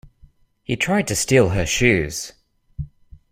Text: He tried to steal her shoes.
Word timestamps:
He 0.63 0.75
tried 0.75 1.05
to 1.09 1.15
steal 1.15 1.49
her 1.49 1.67
shoes. 1.67 2.33